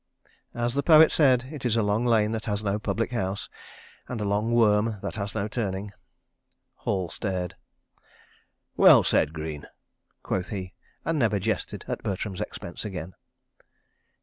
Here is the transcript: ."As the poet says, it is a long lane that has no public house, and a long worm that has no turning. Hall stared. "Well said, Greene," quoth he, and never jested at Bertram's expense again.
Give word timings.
."As 0.65 0.73
the 0.73 0.81
poet 0.81 1.11
says, 1.11 1.41
it 1.51 1.63
is 1.63 1.77
a 1.77 1.83
long 1.83 2.07
lane 2.07 2.31
that 2.31 2.45
has 2.45 2.63
no 2.63 2.79
public 2.79 3.11
house, 3.11 3.49
and 4.07 4.19
a 4.19 4.23
long 4.25 4.51
worm 4.51 4.97
that 5.03 5.13
has 5.13 5.35
no 5.35 5.47
turning. 5.47 5.91
Hall 6.73 7.07
stared. 7.09 7.55
"Well 8.75 9.03
said, 9.03 9.31
Greene," 9.31 9.67
quoth 10.23 10.49
he, 10.49 10.73
and 11.05 11.19
never 11.19 11.37
jested 11.39 11.85
at 11.87 12.01
Bertram's 12.01 12.41
expense 12.41 12.83
again. 12.83 13.13